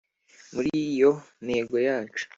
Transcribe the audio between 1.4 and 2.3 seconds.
ntego yacu,